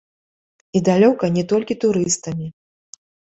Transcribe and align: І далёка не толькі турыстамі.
І 0.77 0.81
далёка 0.87 1.29
не 1.35 1.43
толькі 1.53 1.79
турыстамі. 1.85 2.47